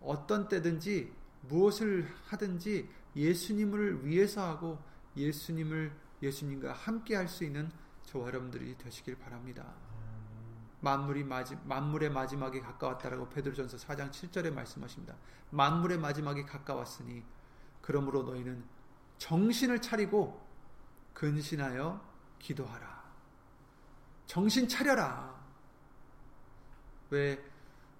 [0.00, 4.78] 어떤 때든지 무엇을 하든지 예수님을 위해서 하고
[5.16, 7.70] 예수님을 예수님과 함께 할 수 있는
[8.04, 9.66] 저와 여러분들이 되시길 바랍니다.
[10.80, 15.16] 만물이 마지, 만물의 마지막이 가까웠다라고 베드로전서 4장 7절에 말씀하십니다.
[15.50, 17.24] 만물의 마지막이 가까웠으니
[17.82, 18.64] 그러므로 너희는
[19.18, 20.40] 정신을 차리고
[21.12, 22.00] 근신하여
[22.38, 23.04] 기도하라.
[24.26, 25.34] 정신 차려라.
[27.10, 27.42] 왜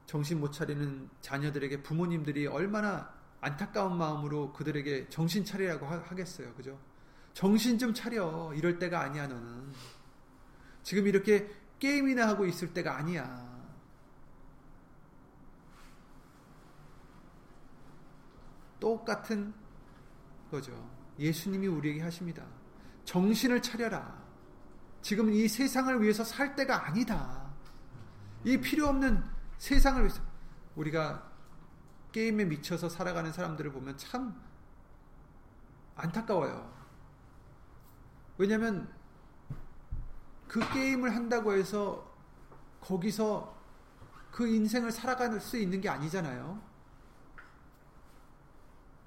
[0.09, 6.55] 정신 못 차리는 자녀들에게 부모님들이 얼마나 안타까운 마음으로 그들에게 정신 차리라고 하 겠어요.
[6.55, 6.81] 그죠?
[7.35, 8.55] 정신 좀 차려.
[8.55, 9.71] 이럴 때가 아니야, 너는.
[10.83, 13.47] 지금 이렇게 게임이나 하고 있을 때가 아니야.
[18.81, 19.53] 똑같은
[20.51, 20.73] 거죠.
[21.19, 22.47] 예수님이 우리에게 하십니다.
[23.05, 24.25] 정신을 차려라.
[25.03, 27.47] 지금 이 세상을 위해서 살 때가 아니다.
[28.45, 30.23] 이 필요 없는 세상을 위해서
[30.77, 31.31] 우리가
[32.13, 34.41] 게임에 미쳐서 살아가는 사람들을 보면 참
[35.97, 36.73] 안타까워요.
[38.39, 38.93] 왜냐하면
[40.47, 42.09] 그 게임을 한다고 해서
[42.81, 43.57] 거기서
[44.31, 46.63] 그 인생을 살아갈 수 있는 게 아니잖아요.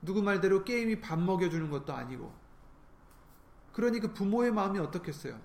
[0.02, 2.34] 누구 말대로 게임이 밥 먹여주는 것도 아니고.
[3.72, 5.40] 그러니 그 부모의 마음이 어떻겠어요?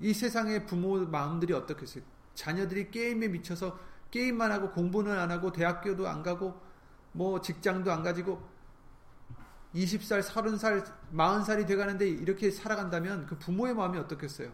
[0.00, 2.04] 이 세상의 부모 마음들이 어떻겠어요?
[2.34, 3.78] 자녀들이 게임에 미쳐서
[4.10, 6.60] 게임만 하고 공부는 안 하고 대학교도 안 가고
[7.12, 8.46] 뭐 직장도 안 가지고
[9.74, 14.50] 20살, 30살, 40살이 돼 가는데 이렇게 살아간다면 그 부모의 마음이 어떻겠어요?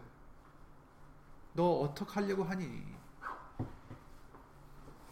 [1.53, 2.83] 너 어떻게 하려고 하니?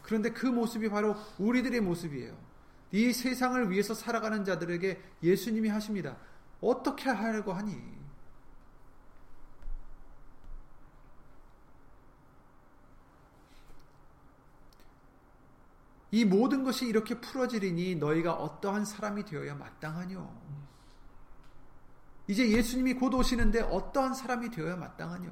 [0.01, 2.35] 그런데 그 모습이 바로 우리들의 모습이에요.
[2.91, 6.17] 이 세상을 위해서 살아가는 자들에게 예수님이 하십니다.
[6.59, 8.00] 어떻게 하려고 하니?
[16.11, 20.29] 이 모든 것이 이렇게 풀어지리니 너희가 어떠한 사람이 되어야 마땅하뇨.
[22.27, 25.31] 이제 예수님이 곧 오시는데 어떠한 사람이 되어야 마땅하뇨.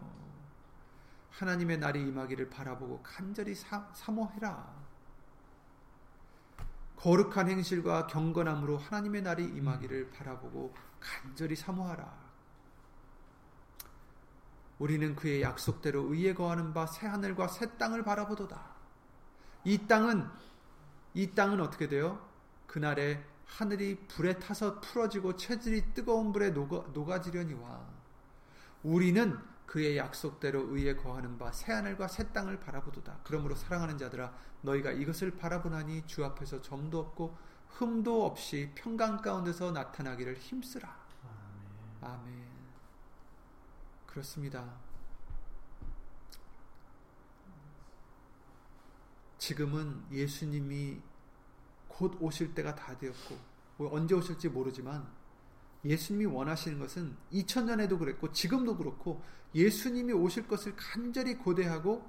[1.32, 4.90] 하나님의 날이 임하기를 바라보고 간절히 사, 사모해라.
[6.96, 12.30] 거룩한 행실과 경건함으로 하나님의 날이 임하기를 바라보고 간절히 사모하라.
[14.80, 18.62] 우리는 그의 약속대로 의에 거하는 바 새 하늘과 새 땅을 바라보도다.
[19.66, 20.30] 이 땅은
[21.14, 22.20] 이 땅은 어떻게 돼요?
[22.68, 27.82] 그날에 하늘이 불에 타서 풀어지고 체질이 뜨거운 불에 녹아, 녹아 지려니와
[28.84, 33.20] 우리는 그의 약속대로 의에 거하는 바 새 하늘과 새 땅을 바라보도다.
[33.24, 37.38] 그러므로 사랑하는 자들아 너희가 이것을 바라보나니 주 앞에서 점도 없고
[37.70, 40.96] 흠도 없이 평강 가운데서 나타나기를 힘쓰라.
[42.02, 42.14] 아멘.
[42.14, 42.50] 아멘.
[44.08, 44.89] 그렇습니다.
[49.40, 51.02] 지금은 예수님이
[51.88, 53.38] 곧 오실 때가 다 되었고
[53.78, 55.08] 뭐 언제 오실지 모르지만
[55.84, 59.24] 예수님이 원하시는 것은 2000년에도 그랬고 지금도 그렇고
[59.56, 62.06] 예수님이 오실 것을 간절히 고대하고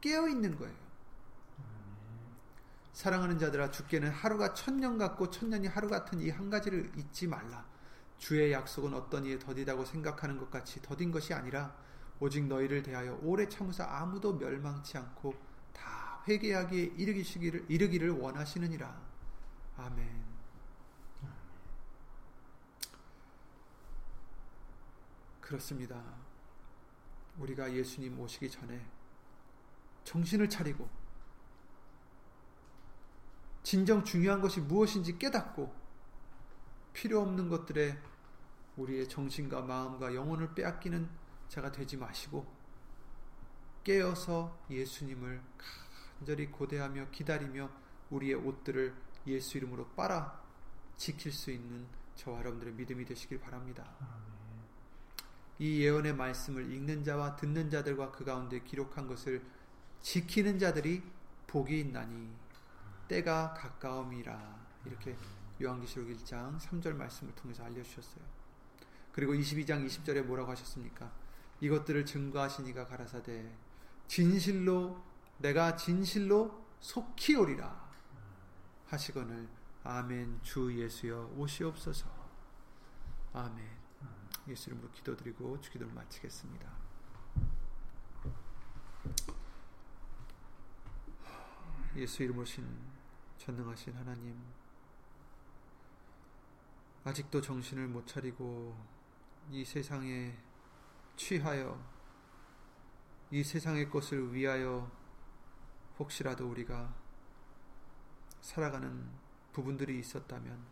[0.00, 0.74] 깨어 있는 거예요.
[2.92, 7.64] 사랑하는 자들아 주께는 하루가 천년 같고 천년이 하루 같은 이 한 가지를 잊지 말라.
[8.18, 11.74] 주의 약속은 어떤 이에 더디다고 생각하는 것 같이 더딘 것이 아니라
[12.20, 15.34] 오직 너희를 대하여 오래 참으사 아무도 멸망치 않고
[15.72, 19.00] 다 회개하기에 이르기시기를 이르기를 원하시느니라.
[19.76, 20.32] 아멘.
[25.40, 26.02] 그렇습니다.
[27.38, 28.84] 우리가 예수님 오시기 전에
[30.04, 30.88] 정신을 차리고
[33.62, 35.74] 진정 중요한 것이 무엇인지 깨닫고
[36.92, 37.98] 필요 없는 것들에
[38.76, 41.08] 우리의 정신과 마음과 영혼을 빼앗기는
[41.48, 42.46] 자가 되지 마시고
[43.84, 45.42] 깨어서 예수님을
[46.22, 47.68] 간절히 고대하며 기다리며
[48.10, 48.94] 우리의 옷들을
[49.26, 50.40] 예수 이름으로 빨아
[50.96, 53.84] 지킬 수 있는 저와 여러분들의 믿음이 되시길 바랍니다.
[55.58, 59.42] 이 예언의 말씀을 읽는 자와 듣는 자들과 그 가운데 기록한 것을
[60.00, 61.02] 지키는 자들이
[61.48, 62.30] 복이 있나니
[63.08, 65.16] 때가 가까움이라 이렇게
[65.60, 68.24] 요한계시록 1장 3절 말씀을 통해서 알려주셨어요.
[69.10, 71.12] 그리고 22장 20절에 뭐라고 하셨습니까?
[71.60, 73.50] 이것들을 증거하시니가 가라사대
[74.06, 75.11] 진실로
[75.42, 77.90] 내가 진실로 속히 오리라
[78.86, 79.48] 하시거늘
[79.84, 82.08] 아멘 주 예수여 오시옵소서
[83.32, 83.82] 아멘
[84.48, 86.70] 예수 이름으로 기도드리고 주기도를 마치겠습니다.
[91.96, 92.66] 예수 이름으로 신
[93.38, 94.40] 전능하신 하나님
[97.04, 98.76] 아직도 정신을 못 차리고
[99.50, 100.36] 이 세상에
[101.16, 101.78] 취하여
[103.30, 104.90] 이 세상의 것을 위하여
[106.02, 106.92] 혹시라도 우리가
[108.40, 109.08] 살아가는
[109.52, 110.66] 부분들이 있었다면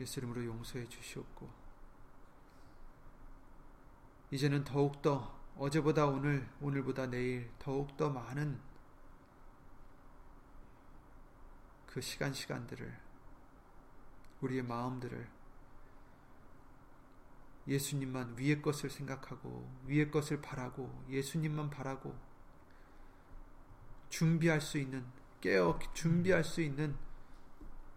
[0.00, 1.48] 예수 이름으로 용서해 주시옵고
[4.32, 8.58] 이제는 더욱더 어제보다 오늘 오늘보다 내일 더욱더 많은
[11.86, 12.98] 그 시간 시간들을
[14.40, 15.30] 우리의 마음들을
[17.68, 22.31] 예수님만 위의 것을 생각하고 위의 것을 바라고 예수님만 바라고
[24.12, 25.04] 준비할 수 있는
[25.40, 26.94] 깨어 준비할 수 있는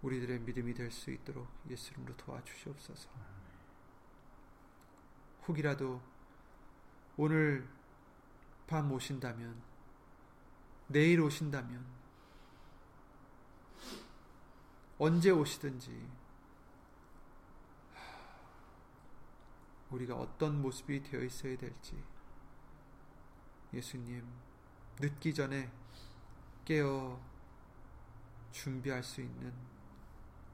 [0.01, 3.09] 우리들의 믿음이 될 수 있도록 예수 이름으로 도와주시옵소서.
[5.45, 6.01] 혹이라도
[7.17, 7.67] 오늘
[8.65, 9.61] 밤 오신다면
[10.87, 11.85] 내일 오신다면
[14.97, 16.09] 언제 오시든지
[19.91, 22.01] 우리가 어떤 모습이 되어 있어야 될지
[23.73, 24.25] 예수님
[24.99, 25.69] 늦기 전에
[26.65, 27.19] 깨어
[28.51, 29.53] 준비할 수 있는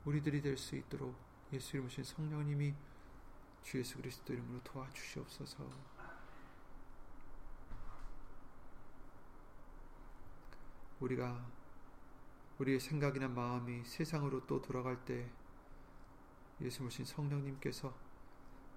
[0.06, 1.16] 우리들이 될 수 있도록
[1.54, 2.74] 예수 이름으신 성령님이
[3.64, 5.70] 주 예수 그리스도 이름으로 도와주시옵소서.
[11.00, 11.46] 우리가
[12.60, 15.30] 우리의 생각이나 마음이 세상으로 또 돌아갈 때
[16.62, 17.94] 예수 모신 성령님께서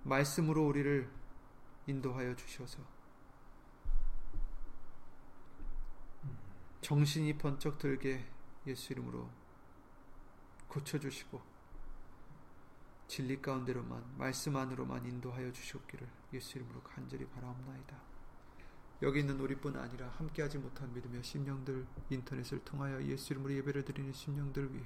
[0.04, 1.10] 말씀으로 우리를
[1.86, 2.82] 인도하여 주셔서
[6.84, 8.22] 정신이 번쩍 들게
[8.66, 9.30] 예수 이름으로
[10.68, 11.40] 고쳐주시고
[13.08, 17.96] 진리 가운데로만 말씀 안으로만 인도하여 주시옵기를 예수 이름으로 간절히 바라옵나이다.
[19.00, 24.74] 여기 있는 우리뿐 아니라 함께하지 못한 믿음의 심령들 인터넷을 통하여 예수 이름으로 예배를 드리는 심령들
[24.74, 24.84] 위해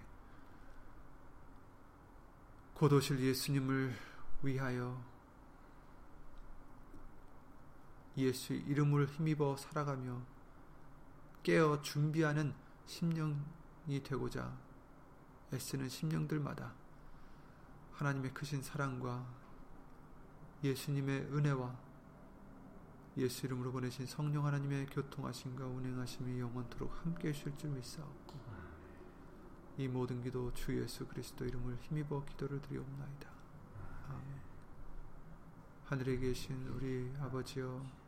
[2.74, 3.92] 곧 오실 예수님을
[4.44, 5.02] 위하여
[8.16, 10.37] 예수 이름을 힘입어 살아가며
[11.48, 12.52] 깨어 준비하는
[12.84, 14.54] 심령이 되고자
[15.50, 16.74] 애쓰는 심령들마다
[17.94, 19.26] 하나님의 크신 사랑과
[20.62, 21.74] 예수님의 은혜와
[23.16, 28.38] 예수 이름으로 보내신 성령 하나님의 교통하심과 운행하심이 영원토록 함께 하실 줄 믿사옵고
[29.78, 33.30] 이 모든 기도 주 예수 그리스도 이름을 힘입어 기도를 드리옵나이다.
[34.10, 34.40] 아멘.
[35.86, 38.07] 하늘에 계신 우리 아버지여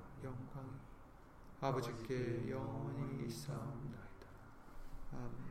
[0.23, 0.69] 영광이
[1.61, 4.27] 아버지께 영원히 있사옵나이다.
[5.13, 5.50] 아멘.